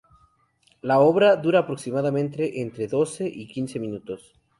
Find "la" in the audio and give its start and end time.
0.81-0.97